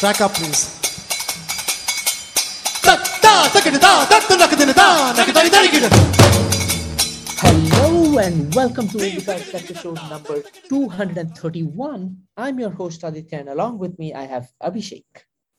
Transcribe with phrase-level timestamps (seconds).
[0.00, 0.78] Back up, please.
[7.40, 12.16] Hello and welcome to Inside Sector Show number 231.
[12.36, 15.02] I'm your host Aditya, and along with me I have Abhishek.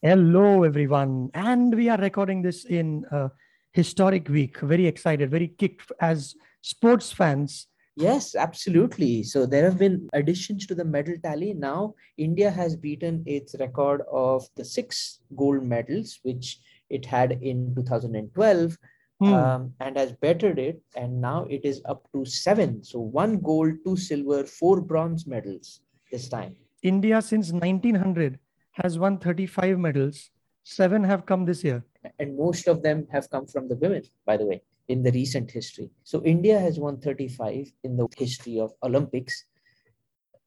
[0.01, 3.31] Hello, everyone, and we are recording this in a
[3.73, 4.61] historic week.
[4.61, 7.67] Very excited, very kicked as sports fans
[7.99, 9.23] Yes, absolutely.
[9.23, 11.53] So there have been additions to the medal tally.
[11.53, 16.59] Now India has beaten its record of the six gold medals, which
[16.89, 18.77] it had in 2012
[19.21, 19.33] Hmm.
[19.33, 20.81] um, and has bettered it.
[20.95, 22.81] And now it is up to seven.
[22.85, 26.55] So one gold, two silver, four bronze medals this time.
[26.83, 28.39] India, since 1900,
[28.71, 30.31] has won 35 medals.
[30.63, 31.83] Seven have come this year.
[32.17, 35.49] And most of them have come from the women, by the way, in the recent
[35.51, 35.89] history.
[36.03, 39.45] So India has won 35 in the history of Olympics.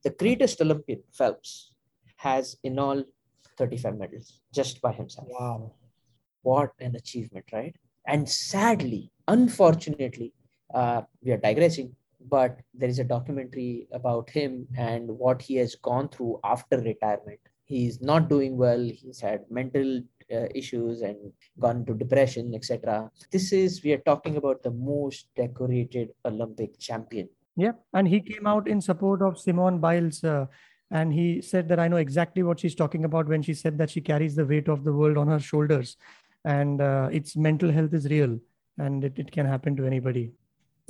[0.04, 1.72] The greatest Olympian, Phelps,
[2.16, 3.04] has in all
[3.56, 5.28] 35 medals just by himself.
[5.30, 5.72] Wow.
[6.42, 7.74] What an achievement, right?
[8.06, 10.32] And sadly, unfortunately,
[10.74, 11.94] uh, we are digressing,
[12.28, 17.38] but there is a documentary about him and what he has gone through after retirement.
[17.64, 18.80] He's not doing well.
[18.80, 20.02] He's had mental
[20.32, 23.10] uh, issues and gone to depression, etc.
[23.30, 27.28] This is, we are talking about the most decorated Olympic champion.
[27.56, 27.72] Yeah.
[27.92, 30.24] And he came out in support of Simone Biles.
[30.24, 30.46] Uh,
[30.90, 33.90] and he said that I know exactly what she's talking about when she said that
[33.90, 35.96] she carries the weight of the world on her shoulders.
[36.44, 38.38] And uh, its mental health is real
[38.78, 40.32] and it, it can happen to anybody.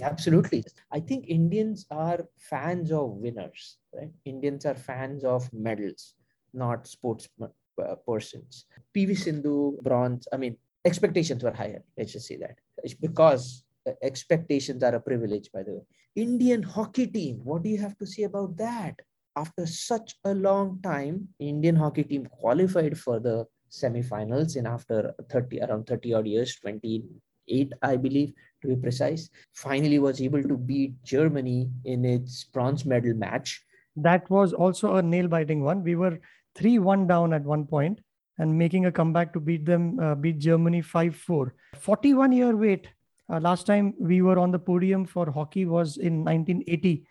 [0.00, 0.64] Absolutely.
[0.90, 4.10] I think Indians are fans of winners, right?
[4.24, 6.14] Indians are fans of medals,
[6.54, 7.28] not sports
[7.78, 8.66] uh, persons.
[8.96, 11.82] PV Sindhu, bronze, I mean, expectations were higher.
[11.96, 12.58] Let's just say that.
[12.82, 15.82] It's because uh, expectations are a privilege, by the way.
[16.14, 19.00] Indian hockey team, what do you have to say about that?
[19.34, 25.62] After such a long time, Indian hockey team qualified for the semifinals in after 30
[25.62, 30.92] around 30 odd years 28 i believe to be precise finally was able to beat
[31.02, 33.64] germany in its bronze medal match
[33.96, 35.84] That was also a nail biting one.
[35.84, 36.18] We were
[36.56, 38.00] 3 1 down at one point
[38.38, 41.54] and making a comeback to beat them, uh, beat Germany 5 4.
[41.78, 42.88] 41 year wait.
[43.32, 47.06] Uh, last time we were on the podium for hockey was in 1980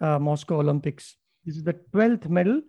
[0.00, 1.16] uh, Moscow Olympics.
[1.44, 2.60] This is the 12th medal,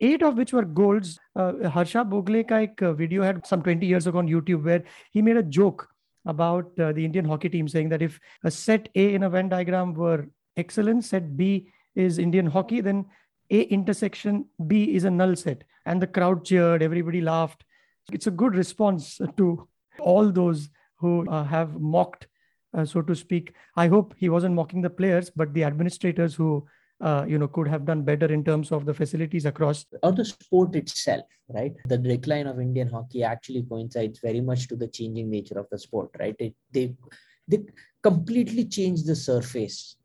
[0.00, 1.18] eight of which were golds.
[1.34, 4.84] Uh, Harsha Bhogle ka ek uh, video had some 20 years ago on YouTube where
[5.12, 5.88] he made a joke
[6.26, 9.48] about uh, the Indian hockey team saying that if a set A in a Venn
[9.48, 13.04] diagram were excellent, set B is Indian hockey, then
[13.50, 15.64] A intersection B is a null set.
[15.86, 17.64] And the crowd cheered, everybody laughed.
[18.12, 19.68] It's a good response to
[19.98, 22.28] all those who uh, have mocked,
[22.72, 23.54] uh, so to speak.
[23.76, 26.66] I hope he wasn't mocking the players, but the administrators who
[27.00, 30.24] uh, you know could have done better in terms of the facilities across or the
[30.24, 35.28] sport itself right the decline of indian hockey actually coincides very much to the changing
[35.28, 36.94] nature of the sport right it, they
[37.48, 37.60] they
[38.02, 39.96] completely changed the surface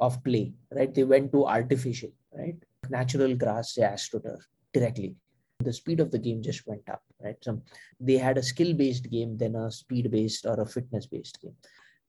[0.00, 2.56] of play right they went to artificial right
[2.90, 4.40] natural grass astroturf
[4.72, 5.16] directly.
[5.60, 7.36] The speed of the game just went up right?
[7.40, 7.62] So
[8.00, 11.54] they had a skill based game then a speed based or a fitness based game.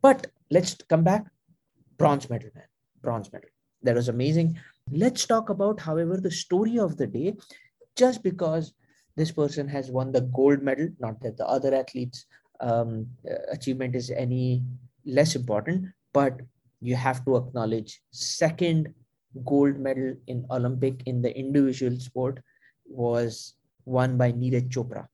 [0.02, 1.26] But let's come back.
[1.98, 2.66] Bronze medal man.
[3.02, 3.50] Bronze medal.
[3.84, 4.58] That was amazing.
[4.92, 7.36] Let's talk about however the story of the day.
[7.96, 8.74] Just because
[9.20, 12.26] this person has won the gold medal not that the other athletes
[12.62, 13.08] um,
[13.52, 14.64] achievement is any
[15.06, 16.40] less important but
[16.82, 18.94] you have to acknowledge second
[19.46, 22.40] gold medal in olympic in the individual sport
[22.86, 25.08] was won by neeraj chopra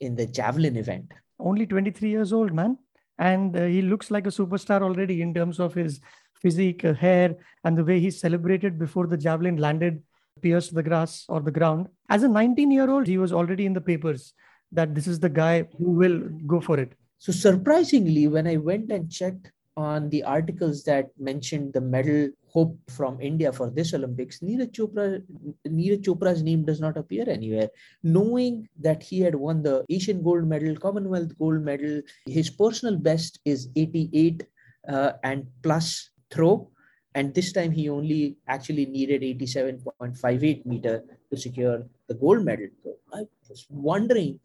[0.00, 2.78] in the javelin event only 23 years old man
[3.18, 6.00] and uh, he looks like a superstar already in terms of his
[6.40, 10.02] physique, uh, hair, and the way he celebrated before the javelin landed,
[10.40, 11.86] pierced the grass or the ground.
[12.08, 14.32] As a 19 year old, he was already in the papers
[14.72, 16.94] that this is the guy who will go for it.
[17.18, 22.76] So, surprisingly, when I went and checked on the articles that mentioned the medal hope
[22.88, 25.22] from India for this Olympics, Neeraj Chopra,
[25.66, 27.68] Neeraj Chopra's name does not appear anywhere.
[28.02, 33.38] Knowing that he had won the Asian gold medal, Commonwealth gold medal, his personal best
[33.44, 34.46] is 88
[34.88, 36.70] uh, and plus throw.
[37.14, 42.68] And this time he only actually needed 87.58 meter to secure the gold medal.
[42.82, 44.38] So I was wondering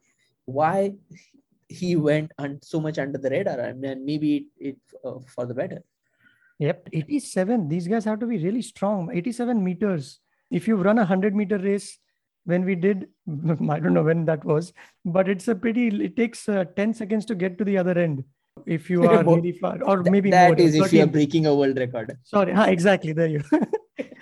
[0.46, 0.94] why
[1.68, 3.62] he went un- so much under the radar.
[3.62, 5.84] I mean, maybe it, it uh, for the better.
[6.60, 7.68] Yep, 87.
[7.68, 9.10] These guys have to be really strong.
[9.14, 10.20] 87 meters.
[10.52, 11.98] If you run a 100 meter race,
[12.46, 14.72] when we did, I don't know when that was,
[15.04, 18.24] but it's a pretty, it takes uh, 10 seconds to get to the other end
[18.66, 20.60] if you are really far, or maybe that more.
[20.60, 22.18] is if you are breaking a world record.
[22.24, 23.12] Sorry, huh, exactly.
[23.12, 23.44] There you.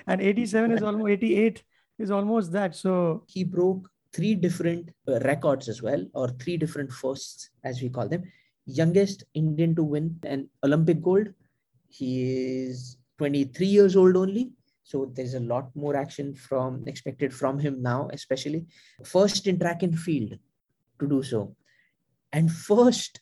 [0.07, 1.63] and 87 is almost 88
[2.00, 2.75] is almost that.
[2.75, 7.89] So he broke three different uh, records as well, or three different firsts, as we
[7.89, 8.24] call them.
[8.65, 11.27] Youngest Indian to win an Olympic gold.
[11.94, 14.51] He is 23 years old only.
[14.84, 18.66] So there's a lot more action from expected from him now, especially
[19.04, 20.38] first in track and field
[21.00, 21.56] to do so,
[22.31, 23.22] and first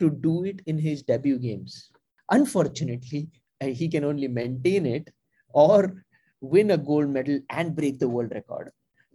[0.00, 1.90] to do it in his debut games.
[2.30, 3.28] Unfortunately,
[3.60, 5.10] uh, he can only maintain it
[5.52, 6.04] or
[6.40, 8.70] win a gold medal and break the world record.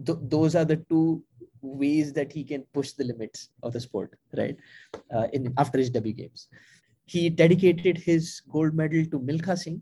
[0.06, 1.24] Th- those are the two
[1.62, 4.58] ways that he can push the limits of the sport, right?
[5.14, 6.48] Uh, in after his debut games,
[7.06, 9.82] he dedicated his gold medal to Milkha Singh,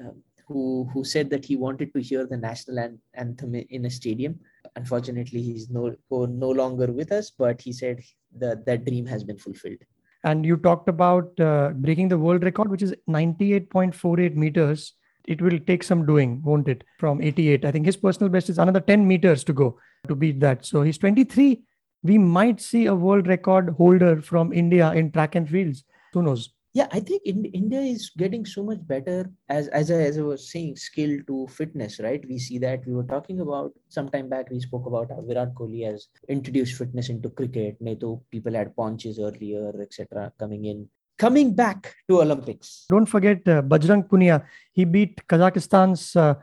[0.00, 3.90] um, who who said that he wanted to hear the national an- anthem in a
[3.90, 4.38] stadium.
[4.76, 8.02] Unfortunately, he's no no longer with us, but he said
[8.38, 9.78] that that dream has been fulfilled.
[10.24, 14.94] And you talked about uh, breaking the world record, which is 98.48 meters.
[15.28, 16.82] It will take some doing, won't it?
[16.98, 17.66] From 88.
[17.66, 19.78] I think his personal best is another 10 meters to go
[20.08, 20.64] to beat that.
[20.64, 21.62] So he's 23.
[22.02, 25.84] We might see a world record holder from India in track and fields.
[26.14, 26.50] Who knows?
[26.78, 29.18] yeah i think in, india is getting so much better
[29.56, 32.22] as as I, as I was saying skill to fitness right?
[32.30, 35.52] We see that we were talking about some time back we spoke about how virat
[35.60, 40.88] kohli has introduced fitness into cricket nato people had paunches earlier etc coming in.
[41.16, 42.86] Coming back to olympics.
[42.88, 46.34] Don't forget uh, bajrang punia he beat kazakhstan's uh,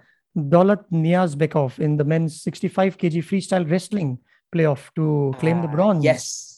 [0.54, 4.18] Daulat Niazbekov in the men's 65 kg freestyle wrestling
[4.56, 6.06] playoff to claim the Ah, bronze.
[6.06, 6.51] yes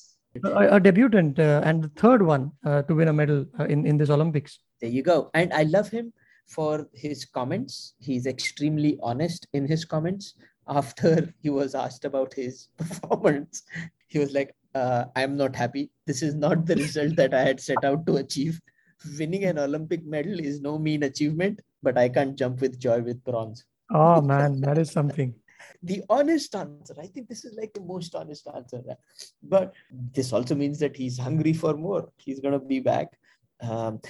[0.43, 3.85] a, a debutant uh, and the third one uh, to win a medal uh, in
[3.85, 4.59] in this Olympics.
[4.81, 5.29] there you go.
[5.33, 6.13] And i love him
[6.47, 7.95] for his comments.
[7.99, 10.33] He's extremely honest in his comments.
[10.67, 13.63] After he was asked about his performance
[14.07, 15.89] he was like uh, i'm not happy.
[16.05, 18.59] This is not the result that i had set out to achieve.
[19.19, 23.23] Winning an olympic medal is no mean achievement but i can't jump with joy with
[23.23, 23.65] bronze.
[23.91, 25.35] Oh man, that is something.
[25.81, 26.95] The honest answer.
[26.99, 28.81] I think this is like the most honest answer.
[29.41, 29.73] But
[30.13, 32.09] this also means that he's hungry for more.
[32.17, 33.07] He's gonna be back.
[33.61, 34.01] Um,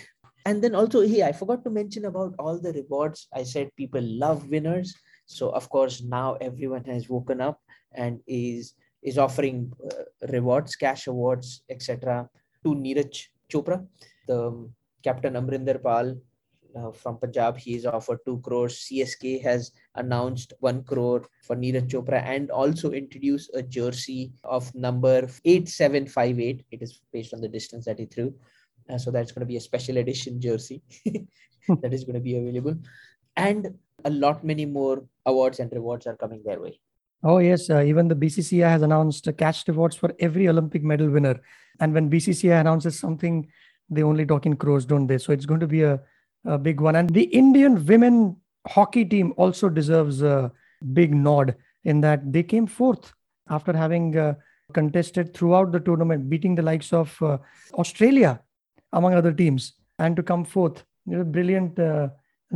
[0.46, 3.28] and then also, hey, I forgot to mention about all the rewards.
[3.34, 4.94] I said people love winners.
[5.26, 7.60] So of course now everyone has woken up
[7.94, 12.30] and is is offering uh, rewards, cash awards, etc.
[12.64, 13.86] to Neeraj Chopra,
[14.28, 14.74] the um,
[15.04, 16.16] Captain Amrinder Pal
[16.76, 17.58] uh, from Punjab.
[17.58, 18.88] He is offered two crores.
[18.90, 25.28] CSK has announced one crore for Neeraj Chopra and also introduced a jersey of number
[25.46, 26.66] 8758.
[26.72, 28.34] It is based on the distance that he threw.
[28.90, 32.38] Uh, so that's going to be a special edition jersey that is going to be
[32.38, 32.76] available.
[33.36, 33.76] And
[34.06, 36.80] a lot many more awards and rewards are coming their way.
[37.24, 41.40] Oh yes, uh, even the BCCI has announced cash rewards for every Olympic medal winner.
[41.80, 43.48] And when BCCI announces something,
[43.90, 45.18] they only talk in crores, don't they?
[45.18, 46.02] So it's going to be a,
[46.46, 46.98] a big one.
[46.98, 48.36] And the Indian women
[48.68, 50.52] hockey team also deserves a
[50.94, 53.14] big nod in that they came fourth
[53.50, 54.36] after having uh,
[54.74, 57.38] contested throughout the tournament, beating the likes of uh,
[57.74, 58.42] Australia,
[58.94, 60.84] among other teams, and to come fourth.
[61.08, 62.10] It was a brilliant uh,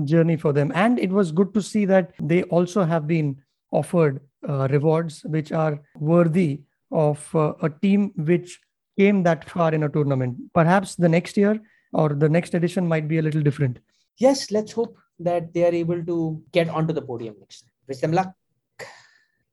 [0.04, 0.72] journey for them.
[0.74, 5.52] And it was good to see that they also have been offered uh, rewards which
[5.52, 6.62] are worthy
[6.92, 8.60] of uh, a team which
[8.98, 10.38] came that far in a tournament.
[10.54, 11.60] Perhaps the next year
[11.94, 13.80] or the next edition might be a little different.
[14.18, 17.72] Yes, let's hope that they are able to get onto the podium next time.
[17.88, 18.34] Wish them luck.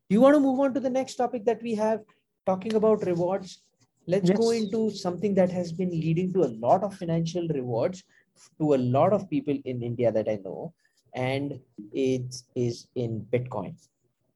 [0.09, 2.01] You want to move on to the next topic that we have
[2.47, 3.63] talking about rewards?
[4.07, 8.05] Let's go into something that has been leading to a lot of financial rewards
[8.61, 10.75] to a lot of people in India that I know,
[11.15, 11.59] and
[11.93, 13.77] it is in Bitcoin.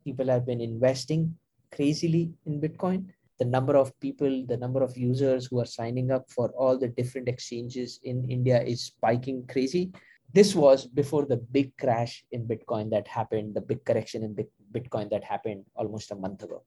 [0.04, 1.36] People have been investing
[1.70, 3.06] crazily in Bitcoin.
[3.38, 6.88] The number of people, the number of users who are signing up for all the
[6.88, 9.92] different exchanges in India is spiking crazy
[10.32, 14.36] this was before the big crash in bitcoin that happened the big correction in
[14.72, 16.62] bitcoin that happened almost a month ago.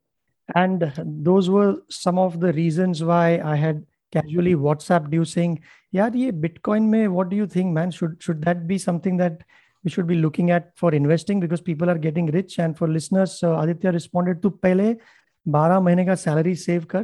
[0.55, 5.59] And those were some of the reasons why i had casually whatsapped you saying
[5.91, 7.91] yeah ye bitcoin may what do you think man?
[7.91, 9.43] Should should that be something that
[9.83, 11.39] we should be looking at for investing?
[11.39, 12.59] Because people are getting rich.
[12.59, 14.95] And for listeners uh, aditya responded to pele
[15.49, 17.03] 12 mahine ka salary save kar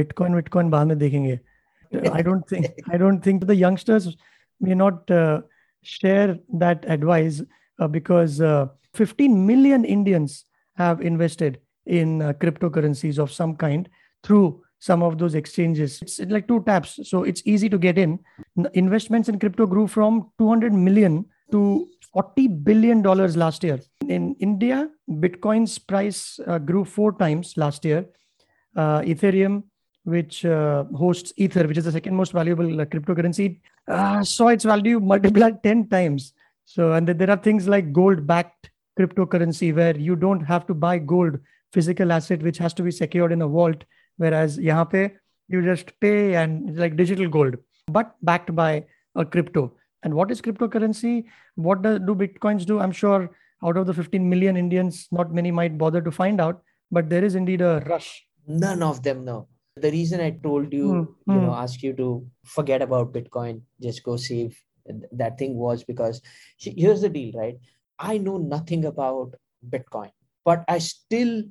[0.00, 1.40] bitcoin bitcoin baad mein dekhenge.
[2.12, 4.16] I don't think i don't think the youngsters
[4.60, 5.40] may not uh,
[5.82, 7.42] share that advice
[7.78, 10.44] uh, because uh, 15 million Indians
[10.76, 13.88] have invested in uh, cryptocurrencies of some kind
[14.22, 16.00] through some of those exchanges.
[16.02, 18.18] It's like two taps, so it's easy to get in.
[18.72, 23.78] Investments in crypto grew from 200 million to 40 billion dollars last year.
[24.08, 28.06] In India, Bitcoin's price uh, grew four times last year.
[28.74, 29.64] Uh, Ethereum,
[30.04, 34.64] which uh, hosts Ether, which is the second most valuable uh, cryptocurrency, uh, saw its
[34.64, 36.32] value multiplied 10 times.
[36.64, 40.98] So, and there are things like gold backed cryptocurrency where you don't have to buy
[40.98, 41.38] gold,
[41.72, 43.84] physical asset, which has to be secured in a vault.
[44.16, 47.56] Whereas, here you just pay and like digital gold,
[47.88, 48.84] but backed by
[49.16, 49.72] a crypto.
[50.02, 51.24] And what is cryptocurrency?
[51.56, 52.80] What do, do Bitcoins do?
[52.80, 53.30] I'm sure
[53.64, 57.24] out of the 15 million Indians, not many might bother to find out, but there
[57.24, 58.24] is indeed a rush.
[58.46, 59.48] None of them know.
[59.80, 61.42] The reason I told you, Mm, you mm.
[61.42, 64.60] know, ask you to forget about Bitcoin, just go save
[65.12, 66.20] that thing was because
[66.56, 67.58] here's the deal, right?
[67.98, 69.34] I know nothing about
[69.68, 70.10] Bitcoin,
[70.44, 71.44] but I still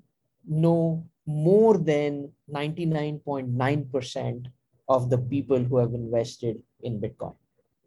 [0.47, 4.45] know more than 99.9%
[4.89, 7.35] of the people who have invested in Bitcoin.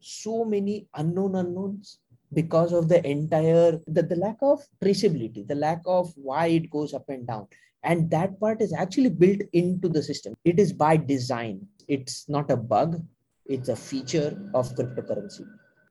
[0.00, 1.98] So many unknown unknowns
[2.33, 6.93] because of the entire the, the lack of traceability, the lack of why it goes
[6.93, 7.47] up and down.
[7.83, 10.35] And that part is actually built into the system.
[10.43, 11.65] It is by design.
[11.87, 13.01] It's not a bug,
[13.45, 15.45] it's a feature of cryptocurrency.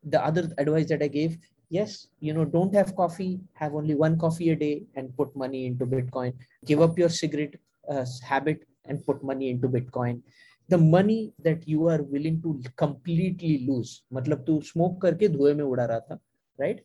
[0.05, 1.39] The other advice that I gave
[1.71, 5.67] yes, you know, don't have coffee, have only one coffee a day and put money
[5.67, 6.33] into Bitcoin.
[6.65, 7.55] Give up your cigarette
[7.91, 10.23] uh, habit and put money into Bitcoin.
[10.69, 15.65] The money that you are willing to completely lose, मतलब तू smoke करके धुएं में
[15.65, 16.19] उड़ा रहा था,
[16.62, 16.80] right?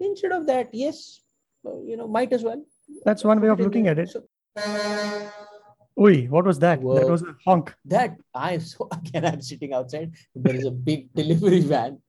[0.00, 1.20] Instead of that, yes,
[1.66, 2.64] uh, you know, might as well.
[3.04, 4.08] That's one way of looking at it.
[4.08, 4.22] So,
[5.94, 6.80] what was that?
[6.80, 6.98] Whoa.
[6.98, 7.74] That was a honk.
[7.84, 10.12] That I so again I'm sitting outside.
[10.34, 12.00] There is a big delivery van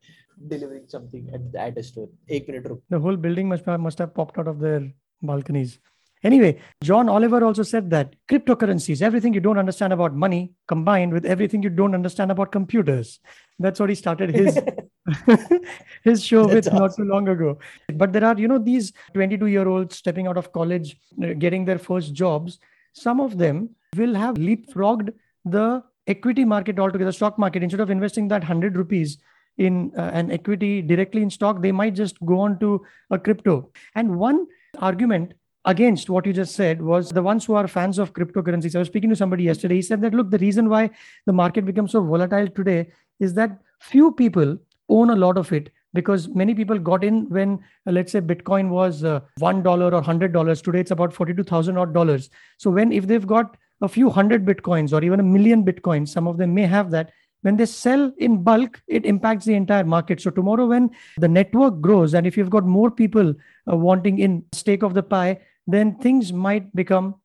[0.47, 2.09] delivering something at, at a store.
[2.29, 2.67] A minute.
[2.89, 4.91] The whole building must must have popped out of their
[5.21, 5.79] balconies.
[6.23, 11.25] Anyway, John Oliver also said that cryptocurrencies, everything you don't understand about money combined with
[11.25, 13.19] everything you don't understand about computers.
[13.57, 14.55] That's what he started his
[16.03, 17.57] his show That's with not too long ago.
[17.93, 21.65] But there are, you know, these 22 year olds stepping out of college, uh, getting
[21.65, 22.59] their first jobs.
[22.93, 25.13] Some of them will have leapfrogged
[25.45, 27.63] the equity market altogether, stock market.
[27.63, 29.17] Instead of investing that 100 rupees
[29.57, 33.71] in uh, an equity directly in stock, they might just go on to a crypto.
[33.95, 34.47] And one
[34.79, 35.33] argument
[35.65, 38.75] against what you just said was the ones who are fans of cryptocurrencies.
[38.75, 39.75] I was speaking to somebody yesterday.
[39.75, 40.89] He said that, look, the reason why
[41.25, 42.87] the market becomes so volatile today
[43.19, 44.57] is that few people
[44.89, 48.69] own a lot of it because many people got in when uh, let's say bitcoin
[48.69, 52.29] was uh, $1 or $100 today it's about 42000 odd dollars.
[52.57, 56.27] So when if they've got a few hundred bitcoins or even a million bitcoins some
[56.27, 57.11] of them may have that
[57.41, 60.21] when they sell in bulk it impacts the entire market.
[60.21, 63.33] So tomorrow when the network grows and if you've got more people
[63.71, 67.15] uh, wanting in stake of the pie then things might become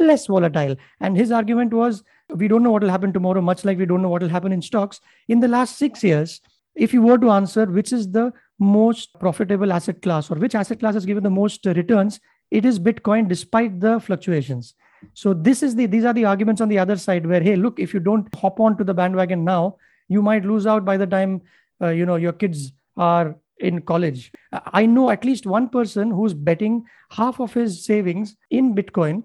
[0.00, 0.76] less volatile.
[1.00, 4.02] And his argument was we don't know what will happen tomorrow much like we don't
[4.02, 5.00] know what will happen in stocks.
[5.28, 6.40] In the last 6 years
[6.74, 10.80] if you were to answer which is the most profitable asset class or which asset
[10.80, 14.74] class has given the most returns it is bitcoin despite the fluctuations.
[15.12, 17.78] So this is the these are the arguments on the other side where hey look
[17.78, 19.76] if you don't hop on to the bandwagon now
[20.08, 21.42] you might lose out by the time
[21.82, 24.32] uh, you know your kids are in college.
[24.52, 29.24] I know at least one person who's betting half of his savings in bitcoin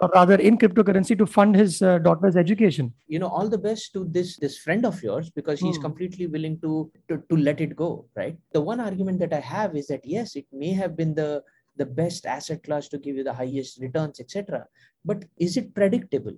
[0.00, 3.92] or rather in cryptocurrency to fund his uh, daughter's education You know, all the best
[3.94, 5.86] to this this friend of yours because he's Hmm.
[5.86, 7.88] completely willing to, to to let it go,
[8.20, 8.36] right?
[8.52, 11.42] The one argument that I have is that yes, it may have been the
[11.76, 14.66] the best asset class to give you the highest returns, etc.
[15.04, 16.36] But is it predictable?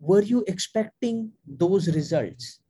[0.00, 2.60] Were you expecting those results?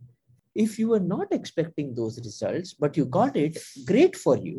[0.54, 4.58] If you were not expecting those results, but you got it, great for you,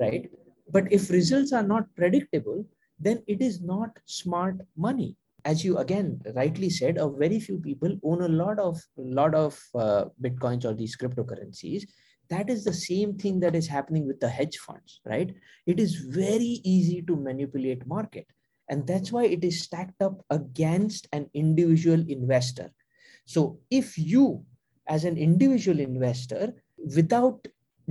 [0.00, 0.30] right?
[0.70, 2.66] But if results are not predictable,
[3.02, 5.16] then it is not smart money.
[5.44, 9.60] As you again rightly said, a very few people own a lot of lot of
[9.74, 11.88] uh, bitcoins or these cryptocurrencies.
[12.30, 15.34] That is the same thing that is happening with the hedge funds, right?
[15.66, 18.26] It is very easy to manipulate market,
[18.68, 22.70] and that's why it is stacked up against an individual investor.
[23.24, 24.44] So if you,
[24.88, 26.54] as an individual investor,
[26.96, 27.46] without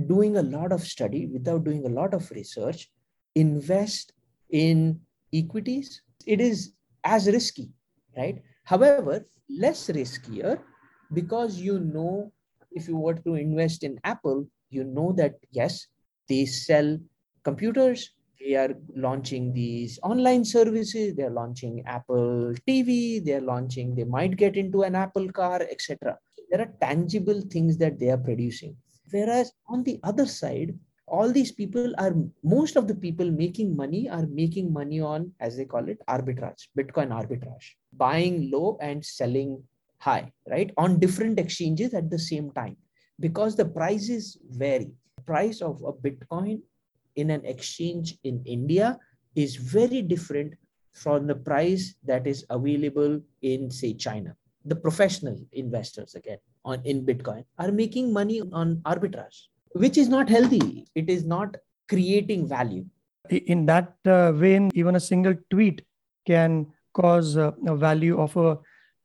[0.06, 2.90] doing a lot of study, without doing a lot of research,
[3.34, 4.12] invest
[4.52, 5.00] in
[5.32, 6.72] equities, it is
[7.04, 7.70] as risky,
[8.16, 8.40] right?
[8.64, 10.60] However, less riskier
[11.12, 12.32] because you know
[12.70, 15.86] if you were to invest in Apple, you know that yes,
[16.28, 16.98] they sell
[17.44, 24.36] computers, they are launching these online services, they're launching Apple TV, they're launching, they might
[24.36, 26.18] get into an Apple car, etc.
[26.50, 28.76] There are tangible things that they are producing.
[29.10, 30.74] Whereas on the other side,
[31.12, 35.58] all these people are most of the people making money are making money on as
[35.58, 37.76] they call it arbitrage bitcoin arbitrage.
[37.92, 39.62] Buying low and selling
[39.98, 40.72] high right?
[40.78, 42.76] On different exchanges at the same time.
[43.20, 44.90] Because the prices vary.
[45.26, 46.62] Price of a bitcoin
[47.16, 48.98] in an exchange in india
[49.36, 50.54] is very different
[50.92, 54.34] from the price that is available in say china.
[54.64, 60.28] The professional investors again on in bitcoin are making money on arbitrage which is not
[60.28, 60.86] healthy.
[60.94, 61.56] It is not
[61.88, 62.84] creating value.
[63.30, 65.82] In that uh, vein, even a single tweet
[66.26, 68.58] can cause uh, a value of a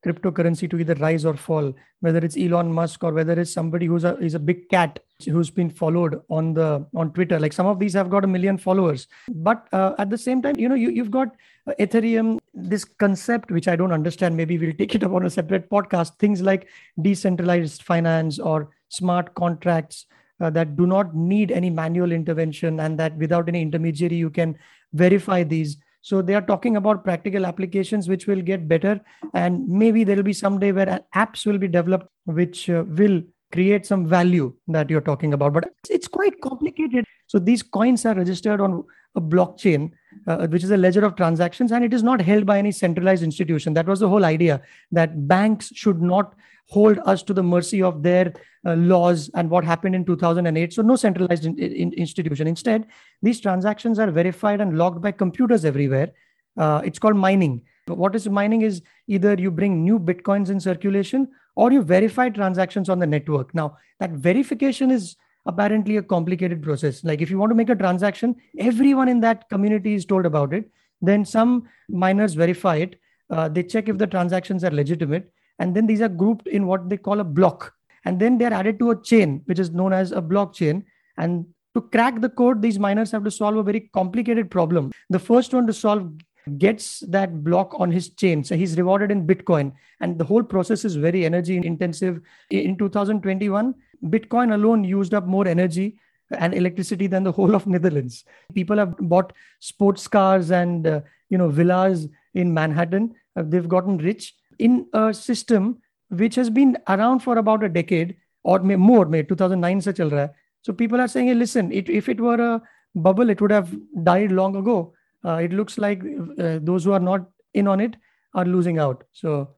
[0.05, 4.03] cryptocurrency to either rise or fall whether it's elon musk or whether it's somebody who's
[4.03, 7.79] a is a big cat who's been followed on the on twitter like some of
[7.79, 10.89] these have got a million followers but uh, at the same time you know you,
[10.89, 15.13] you've got uh, ethereum this concept which i don't understand maybe we'll take it up
[15.13, 16.67] on a separate podcast things like
[17.01, 20.05] decentralized finance or smart contracts
[20.39, 24.57] uh, that do not need any manual intervention and that without any intermediary you can
[24.93, 25.77] verify these
[26.07, 29.01] so they are talking about practical applications which will get better,
[29.33, 33.85] and maybe there will be someday where apps will be developed which uh, will create
[33.85, 35.51] some value that you're talking about.
[35.51, 37.03] But it's quite complicated.
[37.27, 39.91] So these coins are registered on a blockchain,
[40.27, 43.23] uh, which is a ledger of transactions, and it is not held by any centralized
[43.23, 43.73] institution.
[43.73, 44.61] That was the whole idea
[44.93, 46.35] that banks should not
[46.69, 48.33] hold us to the mercy of their
[48.65, 50.73] uh, laws and what happened in 2008.
[50.73, 52.47] So, no centralized in, in, institution.
[52.47, 52.87] Instead,
[53.21, 56.11] these transactions are verified and logged by computers everywhere.
[56.57, 57.61] Uh, it's called mining.
[57.87, 62.89] What is mining is either you bring new bitcoins in circulation or you verify transactions
[62.89, 63.55] on the network.
[63.55, 67.03] Now, that verification is apparently a complicated process.
[67.05, 70.53] Like if you want to make a transaction, everyone in that community is told about
[70.53, 70.69] it.
[71.01, 72.99] Then some miners verify it.
[73.29, 76.89] Uh, they check if the transactions are legitimate and then these are grouped in what
[76.89, 77.73] they call a block.
[78.05, 80.83] And then they're added to a chain which is known as a blockchain
[81.17, 81.45] and
[81.75, 84.91] to crack the code these miners have to solve a very complicated problem.
[85.09, 86.11] The first one to solve
[86.57, 88.43] gets that block on his chain.
[88.43, 89.73] So he's rewarded in bitcoin.
[89.99, 92.21] And the whole process is very energy intensive.
[92.49, 95.99] In 2021 bitcoin alone used up more energy
[96.31, 98.23] and electricity than the whole of netherlands.
[98.53, 103.15] People have bought sports cars and uh, you know villas in manhattan.
[103.35, 108.15] Uh, they've gotten rich in a system which has been around for about a decade
[108.43, 110.33] or may, more, may 2009 se chal raha hai.
[110.61, 112.61] So people are saying, hey, listen, it, if it were a
[112.95, 114.93] bubble, it would have died long ago.
[115.23, 116.01] Uh, it looks like
[116.39, 117.95] uh, those who are not in on it
[118.33, 119.03] are losing out.
[119.11, 119.55] So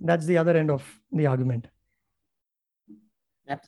[0.00, 1.66] that's the other end of the argument.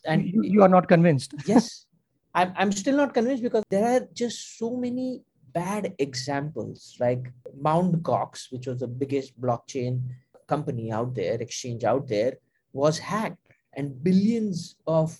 [0.04, 1.34] And you, you are not convinced.
[1.46, 1.86] yes,
[2.34, 5.22] I'm, I'm still not convinced because there are just so many
[5.52, 10.00] bad examples like Mount Gox, which was the biggest blockchain
[10.46, 12.34] company out there, exchange out there,
[12.72, 15.18] was hacked, and billions of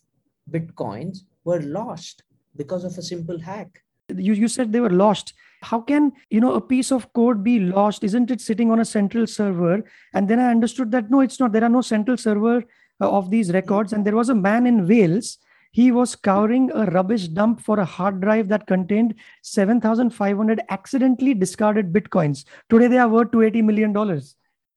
[0.50, 2.22] bitcoins were lost
[2.56, 3.82] because of a simple hack.
[4.14, 5.32] You, you said they were lost.
[5.62, 8.04] How can you know a piece of code be lost?
[8.04, 9.82] Isn't it sitting on a central server?
[10.12, 11.52] And then I understood that no, it's not.
[11.52, 12.62] There are no central server
[13.00, 13.92] uh, of these records.
[13.92, 15.38] And there was a man in Wales
[15.74, 21.92] he was scouring a rubbish dump for a hard drive that contained 7,500 accidentally discarded
[21.92, 22.44] bitcoins.
[22.70, 23.92] Today they are worth $280 million.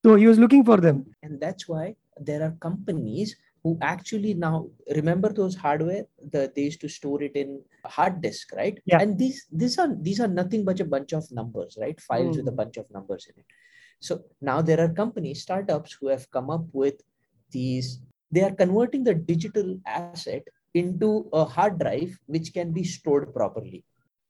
[0.06, 1.06] So he was looking for them.
[1.24, 6.82] And that's why there are companies who actually now remember those hardware that they used
[6.82, 8.80] to store it in hard disk, right?
[8.86, 9.02] Yeah.
[9.02, 12.00] And these these are these are nothing but a bunch of numbers, right?
[12.00, 12.40] Files mm.
[12.40, 12.58] with a hmm.
[12.58, 13.46] bunch of numbers in it.
[14.00, 17.02] So now there are companies, startups who have come up with
[17.52, 18.00] these.
[18.32, 23.84] They are converting the digital asset into a hard drive which can be stored properly.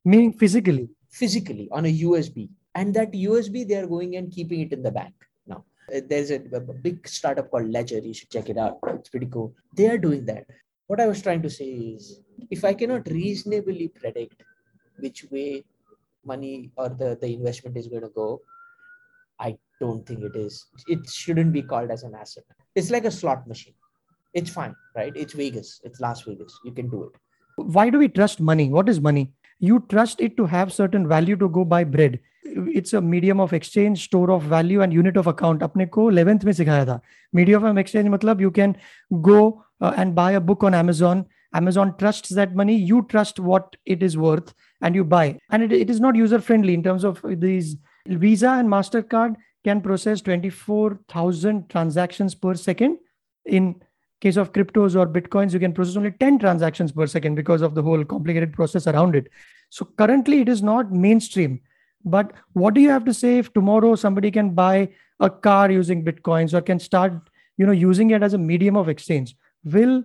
[0.05, 0.89] Meaning physically?
[1.09, 2.49] Physically on a USB.
[2.75, 5.13] And that USB, they are going and keeping it in the bank.
[5.93, 7.99] Uh, there's a, a, big startup called Ledger.
[7.99, 8.77] You should check it out.
[8.87, 9.53] It's pretty cool.
[9.73, 10.45] They are doing that.
[10.87, 14.43] What I was trying to say is if I cannot reasonably predict
[14.99, 15.63] which way
[16.25, 18.41] money or the, the investment is going to go,
[19.39, 20.65] I don't think it is.
[20.87, 22.43] It shouldn't be called as an asset.
[22.75, 23.75] It's like a slot machine.
[24.33, 25.13] It's fine, right?
[25.15, 25.79] It's Vegas.
[25.83, 26.59] It's Las Vegas.
[26.65, 27.19] You can do it.
[27.55, 28.69] Why do we trust money?
[28.69, 29.31] What is money?
[29.58, 33.52] You trust it to have certain value to go buy bread it's a medium of
[33.52, 37.00] exchange store of value and unit of account अपने को 11th में सिखाया था
[37.34, 38.76] medium of exchange मतलब you can
[39.28, 41.24] go uh, and buy a book on Amazon
[41.54, 45.72] Amazon trusts that money you trust what it is worth and you buy and it,
[45.72, 47.76] it is not user friendly in terms of these
[48.06, 52.98] Visa and Mastercard can process 24,000 transactions per second
[53.46, 53.80] in
[54.19, 57.75] case of cryptos or bitcoins you can process only 10 transactions per second because of
[57.75, 59.27] the whole complicated process around it
[59.69, 61.59] so currently it is not mainstream
[62.07, 66.05] but what do you have to say if tomorrow somebody can buy a car using
[66.05, 67.13] bitcoins or can start,
[67.57, 69.35] you know, using it as a medium of exchange?
[69.63, 70.03] Will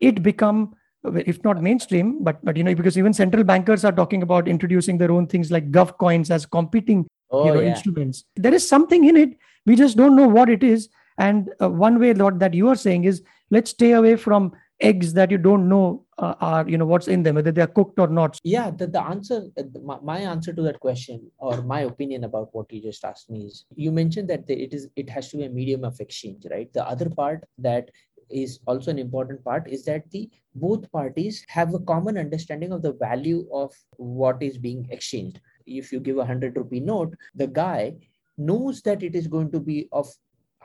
[0.00, 0.74] it become
[1.16, 4.96] if not mainstream, but but you know, because even central bankers are talking about introducing
[4.96, 7.68] their own things like gov coins as competing oh, you know, yeah.
[7.68, 8.24] instruments.
[8.36, 9.36] There is something in it.
[9.66, 10.88] We just don't know what it is.
[11.18, 13.22] And uh, one way that, that you are saying is
[13.54, 17.22] let's stay away from eggs that you don't know uh, are you know what's in
[17.22, 18.38] them whether they are cooked or not.
[18.44, 19.42] Yeah the, the answer
[19.82, 23.44] my, my answer to that question or my opinion about what you just asked me
[23.46, 26.72] is you mentioned that it is it has to be a medium of exchange right?
[26.72, 27.90] The other part that
[28.30, 32.82] is also an important part is that the both parties have a common understanding of
[32.82, 35.40] the value of what is being exchanged.
[35.66, 37.94] If you give a 100 rupee note the guy
[38.36, 40.06] knows that it is going to be of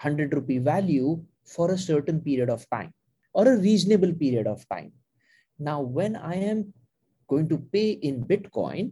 [0.02, 1.21] 100 rupee value
[1.55, 2.93] for a certain period of time
[3.33, 4.91] or a reasonable period of time
[5.57, 6.73] now when i am
[7.27, 8.91] going to pay in bitcoin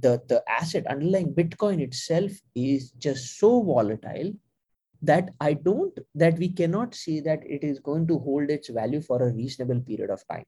[0.00, 4.32] the the asset underlying bitcoin itself is just so volatile
[5.02, 9.00] that I don't, that we cannot say that it is going to hold its value
[9.00, 10.44] for a reasonable period of time.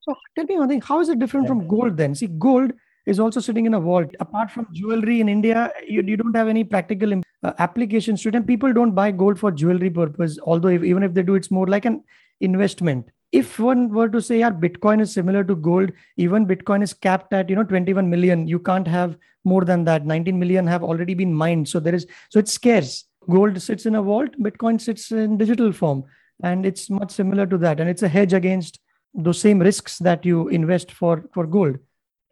[0.00, 2.14] So tell me one thing, how is it different from gold then?
[2.14, 2.72] See, gold
[3.08, 4.14] is also sitting in a vault.
[4.20, 8.34] Apart from jewelry in India, you, you don't have any practical uh, applications to it.
[8.34, 11.50] And people don't buy gold for jewelry purpose, although if, even if they do, it's
[11.50, 12.04] more like an
[12.40, 13.08] investment.
[13.32, 17.32] If one were to say, yeah, Bitcoin is similar to gold, even Bitcoin is capped
[17.32, 18.46] at, you know, 21 million.
[18.46, 20.06] You can't have more than that.
[20.06, 21.68] 19 million have already been mined.
[21.68, 25.72] So there is, so it's scarce gold sits in a vault bitcoin sits in digital
[25.72, 26.04] form
[26.42, 28.80] and it's much similar to that and it's a hedge against
[29.14, 31.78] those same risks that you invest for for gold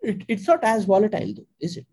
[0.02, 1.86] it, it's not as volatile is it?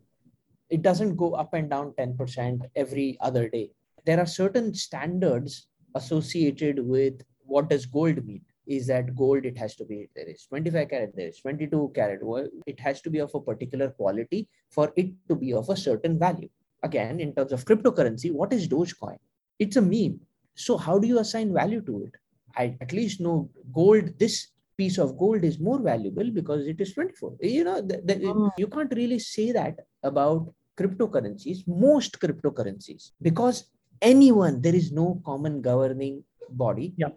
[0.70, 3.72] It doesn't go up and down 10% every other day.
[4.06, 8.42] There are certain standards associated with what does gold mean.
[8.66, 12.22] Is that gold it has to be there is 25 carat there is 22 carat.
[12.66, 16.18] It has to be of a particular quality for it to be of a certain
[16.18, 16.50] value.
[16.82, 19.18] Again in terms of cryptocurrency what is dogecoin?
[19.60, 20.20] It's a meme.
[20.56, 22.14] So how do you assign value to it?
[22.56, 26.94] I at least know gold this piece of gold is more valuable because it is
[26.94, 28.52] 24 you know the, the, mm.
[28.58, 33.66] you can't really say that about cryptocurrencies most cryptocurrencies because
[34.02, 37.10] anyone there is no common governing body yeah.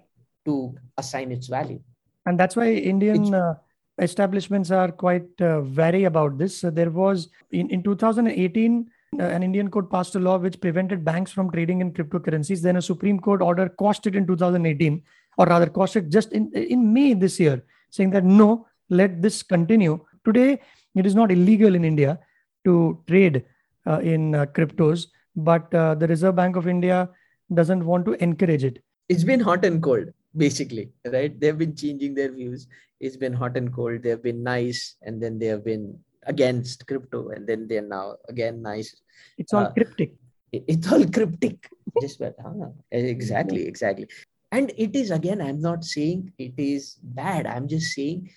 [0.44, 1.80] to assign its value
[2.26, 3.54] and that's why indian uh,
[3.98, 9.42] establishments are quite uh, wary about this so there was in, in 2018 uh, an
[9.42, 12.60] Indian court passed a law which prevented banks from trading in cryptocurrencies.
[12.60, 15.02] Then a Supreme Court order quashed it in 2018,
[15.36, 20.00] or rather, it just in, in May this year, saying that no, let this continue.
[20.24, 20.60] Today,
[20.94, 22.18] it is not illegal in India
[22.64, 23.44] to trade
[23.86, 27.08] uh, in uh, cryptos, but uh, the Reserve Bank of India
[27.54, 28.82] doesn't want to encourage it.
[29.08, 31.38] It's been hot and cold, basically, right?
[31.38, 32.66] They've been changing their views.
[32.98, 34.02] It's been hot and cold.
[34.02, 38.60] They've been nice, and then they have been against crypto and then they're now again
[38.62, 38.94] nice
[39.38, 40.12] it's all uh, cryptic
[40.52, 41.70] it, it's all cryptic
[42.00, 42.68] just but huh?
[42.90, 44.06] exactly exactly
[44.56, 48.30] and it is again i'm not saying it is bad i'm just saying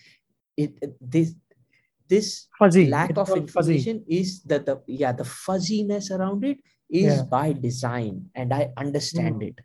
[0.57, 1.33] it this
[2.09, 4.19] this fuzzy lack it's of information fuzzy.
[4.19, 6.57] is that the yeah the fuzziness around it
[6.89, 7.23] is yeah.
[7.23, 9.47] by design and i understand mm.
[9.49, 9.59] it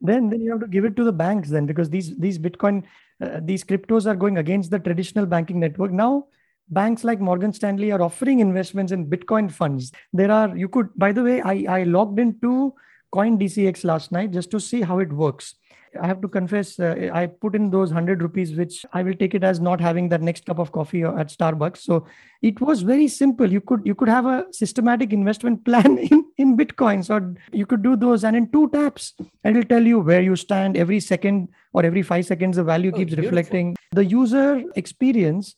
[0.00, 2.82] then then you have to give it to the banks then because these these bitcoin
[3.20, 6.26] uh, these cryptos are going against the traditional banking network now
[6.68, 11.12] banks like morgan stanley are offering investments in bitcoin funds there are you could by
[11.12, 12.74] the way i i logged into
[13.14, 15.54] CoinDCX last night just to see how it works
[16.00, 19.34] i have to confess uh, i put in those 100 rupees which i will take
[19.34, 22.06] it as not having that next cup of coffee at starbucks so
[22.42, 26.56] it was very simple you could you could have a systematic investment plan in in
[26.56, 30.22] bitcoins or you could do those and in two taps and it'll tell you where
[30.22, 33.30] you stand every second or every 5 seconds the value oh, keeps beautiful.
[33.30, 35.56] reflecting the user experience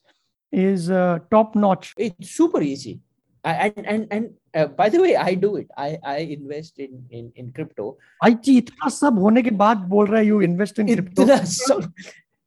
[0.52, 1.94] is uh, top notch.
[1.96, 3.00] It's super easy
[3.44, 5.68] and and and uh, by the way i do it.
[5.76, 7.96] I i invest in in in crypto.
[8.24, 11.26] IT, itna sab hone ke baad you invest in crypto.
[11.44, 11.92] sab,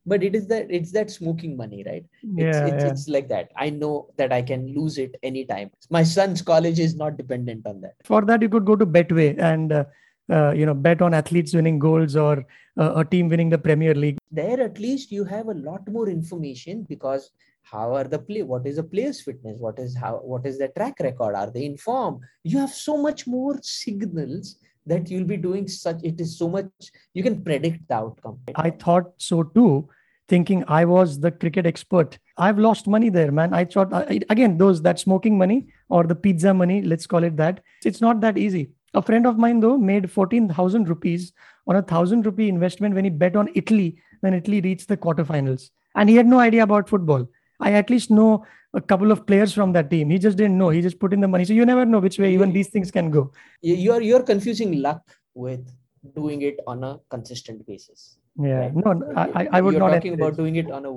[0.06, 2.06] but it is that it's that smoking money right?
[2.24, 2.92] Yeah, it's, it's, yeah.
[2.92, 3.52] it's like that.
[3.56, 5.72] I know that i can lose it anytime.
[5.90, 7.96] My son's college is not dependent on that.
[8.04, 9.84] For that you could go to betway and uh,
[10.32, 12.46] uh, you know bet on athletes winning goals or
[12.78, 14.18] uh, a team winning the premier league.
[14.32, 17.32] There at least you have a lot more information because
[17.72, 19.58] how are the play what is the player's fitness?
[19.60, 21.36] What is how what is the track record?
[21.36, 26.04] Are they in form you have so much more signals that you'll be doing such
[26.04, 26.70] it is so much
[27.14, 28.40] you can predict the outcome.
[28.56, 29.90] I thought so too
[30.28, 32.18] thinking i was the cricket expert.
[32.38, 33.54] I've lost money there man.
[33.54, 33.90] I thought
[34.30, 37.62] again those that smoking money or the pizza money let's call it that.
[37.86, 38.72] It's not that easy.
[38.94, 41.32] A friend of mine though made 14000 rupees
[41.68, 45.70] on a 1000 rupee investment when he bet on italy when italy reached the quarterfinals.
[45.96, 47.28] And he had no idea about football
[47.62, 50.10] I at least know a couple of players from that team.
[50.10, 50.70] He just didn't know.
[50.70, 51.46] He just put in the money.
[51.46, 53.32] So you never know which way even these things can go.
[53.62, 55.02] You're you're confusing luck
[55.34, 55.72] with
[56.16, 58.18] doing it on a consistent basis.
[58.40, 58.76] Yeah, right?
[58.76, 59.80] no, I, I would not.
[59.80, 59.96] you're not.
[59.96, 60.92] talking about doing it on a.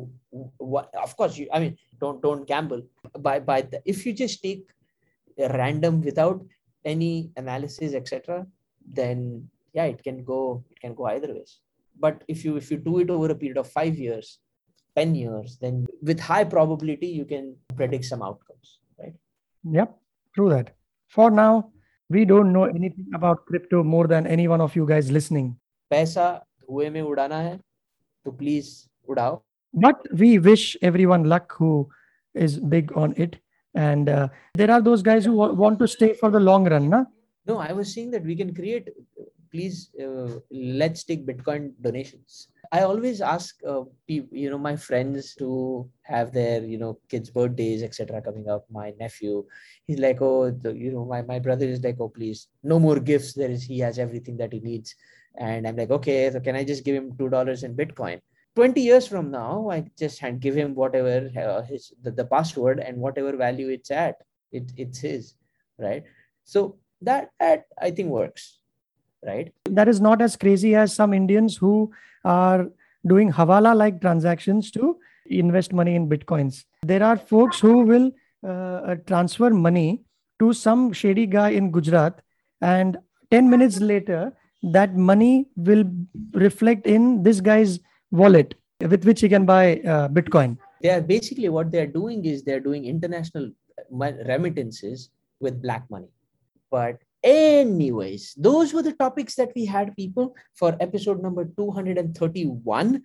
[1.03, 1.49] Of course, you.
[1.53, 2.83] I mean, don't don't gamble.
[3.19, 4.71] By by, the, if you just take
[5.39, 6.45] a random without
[6.85, 8.47] any analysis, etc.,
[8.87, 10.65] then yeah, it can go.
[10.71, 11.59] It can go either ways.
[11.99, 14.39] But if you if you do it over a period of five years,
[14.96, 19.14] 10 years, then with high probability, you can predict some outcomes, right?
[19.64, 19.98] Yep,
[20.36, 20.76] true that.
[21.08, 21.72] For now,
[22.10, 25.56] we don't know anything about crypto more than any one of you guys listening.
[25.92, 27.60] Paisa धुएं में उड़ाना है
[28.26, 28.68] तो please
[29.10, 29.42] उड़ाओ
[29.74, 31.90] but we wish everyone luck who
[32.34, 33.36] is big on it
[33.76, 36.90] and uh, there are those guys who wa- want to stay for the long run
[36.90, 37.04] na?
[37.46, 38.90] no i was saying that we can create
[39.52, 40.40] please uh,
[40.82, 45.49] let's take bitcoin donations i always ask uh, you know my friends to
[46.03, 49.45] have their you know kids birthdays etc coming up my nephew.
[49.87, 52.99] He's like oh the, you know my, my brother is like oh please no more
[52.99, 53.33] gifts.
[53.33, 54.95] There is he has everything that he needs.
[55.37, 58.21] And i'm like okay so can i just give him two dollars in bitcoin?
[58.57, 62.99] 20 years from now i just give him whatever uh, his the, the password and
[62.99, 64.17] whatever value it's at.
[64.53, 65.35] It, it's his
[65.79, 66.05] right?
[66.45, 68.59] So that that i think works
[69.27, 69.53] right?
[69.71, 71.93] That is not as crazy as some indians who
[72.25, 72.67] are
[73.07, 76.65] doing hawala like transactions to invest money in bitcoins.
[76.83, 78.11] There are folks who will
[78.43, 80.03] uh, uh, transfer money
[80.39, 82.21] to some shady guy in gujarat
[82.61, 82.99] and
[83.31, 84.33] 10 minutes later
[84.63, 85.85] that money will
[86.33, 87.79] reflect in this guy's
[88.11, 90.57] wallet with which he can buy uh, bitcoin.
[90.83, 93.51] They are basically what they are doing is they're doing international
[93.91, 95.11] remittances
[95.41, 96.09] with black money.
[96.71, 103.03] But anyways those were the topics that we had people for episode number 231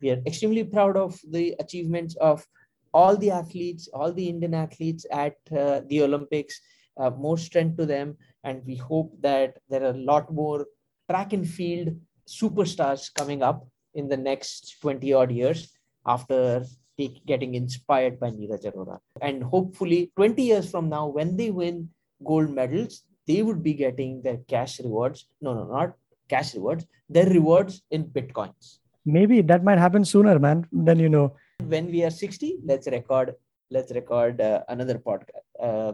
[0.00, 2.46] we are extremely proud of the achievements of
[2.92, 6.60] all the athletes all the indian athletes at uh, the olympics
[6.98, 10.66] uh, more strength to them and we hope that there are a lot more
[11.10, 11.88] track and field
[12.28, 15.72] superstars coming up in the next 20 odd years
[16.06, 16.64] after
[16.98, 18.98] take, getting inspired by Neeraj Arora.
[19.20, 21.90] And hopefully, 20 years from now, when they win
[22.24, 25.26] gold medals, they would be getting their cash rewards.
[25.40, 25.94] No, no, not
[26.28, 28.66] cash rewards, their rewards in bitcoins.
[29.14, 31.24] maybe that might happen sooner man than you know
[31.72, 33.34] When we are 60, let's record.
[33.74, 35.44] Let's record uh, another podcast.
[35.66, 35.92] Uh,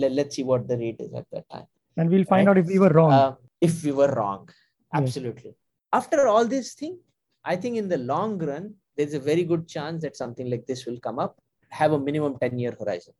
[0.00, 1.66] let, let's see what the rate is at that time.
[2.00, 2.52] and we'll find Right.
[2.52, 3.32] out if we were wrong Uh,
[3.68, 5.00] if we were wrong, Yes.
[5.00, 5.52] absolutely.
[6.00, 6.94] After all this thing,
[7.52, 8.64] I think in the long run,
[8.96, 11.32] there's a very good chance that something like this will come up.
[11.80, 13.14] Have a minimum 10 year horizon.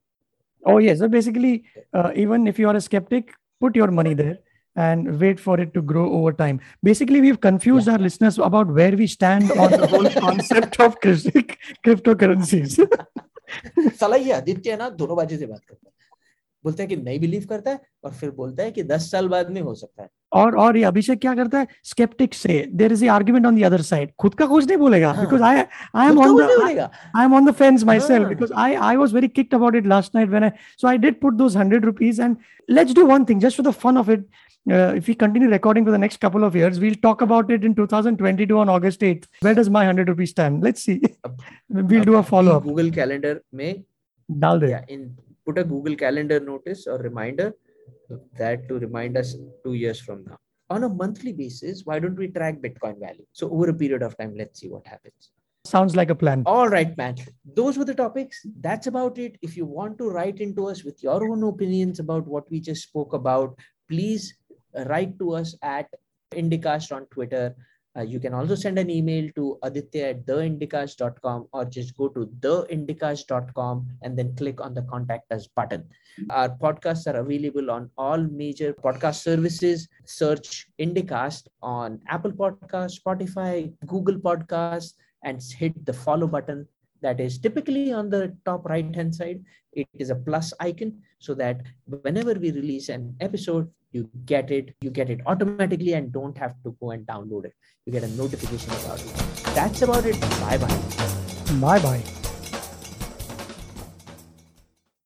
[0.71, 0.99] Oh, yes.
[1.03, 1.55] So basically,
[1.99, 4.38] uh, even if you are a skeptic, put your money there
[4.76, 6.60] and wait for it to grow over time.
[6.84, 11.56] Basically, we've confused our listeners about where we stand on the whole concept of crypto-
[11.86, 12.78] cryptocurrencies.
[14.00, 15.94] साला ये आदित्य है ना दोनों बाजू से बात करता है
[16.65, 19.51] बोलते हैं कि नहीं बिलीव करता है और फिर बोलता है कि दस साल बाद
[19.51, 23.05] में हो सकता है और और ये अभिषेक क्या करता है स्केप्टिक से there is
[23.15, 26.41] argument on the other side खुद का कुछ नहीं बोलेगा because I I am on
[27.17, 30.15] I am on the fence myself because I I was very kicked about it last
[30.15, 32.37] night when I so I did put those hundred rupees and
[32.69, 34.27] let's do one thing just for the fun of it
[34.67, 37.65] Uh, if we continue recording for the next couple of years, we'll talk about it
[37.65, 39.25] in 2022 on August 8th.
[39.41, 40.63] Where does my 100 rupees stand?
[40.63, 41.03] Let's see.
[41.69, 42.63] we'll do a follow up.
[42.65, 43.43] Google Calendar.
[43.53, 43.73] May...
[44.29, 45.01] डाल दे। yeah, in
[45.47, 47.53] put a google calendar notice or reminder
[48.39, 50.39] that to remind us two years from now.
[50.71, 53.27] On a monthly basis why don't we track bitcoin value?
[53.33, 55.33] So over a period of time let's see what happens.
[55.65, 56.43] Sounds like a plan.
[56.47, 57.17] all right man.
[57.55, 58.45] Those were the topics.
[58.61, 59.37] That's about it.
[59.43, 62.83] If you want to write into us with your own opinions about what we just
[62.83, 63.59] spoke about
[63.93, 64.35] please
[64.87, 65.87] write to us at
[66.33, 67.55] indicast on twitter
[67.97, 72.27] uh, you can also send an email to aditya at theindicast.com or just go to
[72.41, 75.85] theindicast.com and then click on the contact us button.
[76.31, 79.89] Our podcasts are available on all major podcast services.
[80.07, 86.67] Search Indicast on Apple Podcasts, Spotify, Google Podcasts, and hit the follow button
[87.03, 89.43] that is typically on the top right hand side.
[89.73, 91.61] It is a plus icon so that
[92.03, 96.55] whenever we release an episode, you get it, you get it automatically and don't have
[96.65, 97.55] to go and download it.
[97.87, 99.13] You get a notification about it.
[99.55, 100.21] That's about it.
[100.21, 100.81] Bye bye.
[101.61, 102.22] Bye bye.